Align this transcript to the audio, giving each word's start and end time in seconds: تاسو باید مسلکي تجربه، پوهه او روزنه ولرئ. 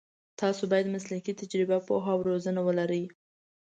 تاسو 0.41 0.63
باید 0.71 0.93
مسلکي 0.95 1.33
تجربه، 1.41 1.77
پوهه 1.87 2.09
او 2.15 2.19
روزنه 2.29 2.61
ولرئ. 2.63 3.03